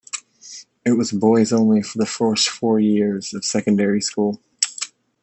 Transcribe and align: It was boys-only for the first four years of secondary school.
It 0.83 0.93
was 0.93 1.11
boys-only 1.11 1.83
for 1.83 1.99
the 1.99 2.07
first 2.07 2.49
four 2.49 2.79
years 2.79 3.35
of 3.35 3.45
secondary 3.45 4.01
school. 4.01 4.41